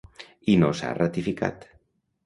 I 0.53 0.55
no 0.63 0.71
s’ha 0.79 0.95
ratificat. 1.01 1.73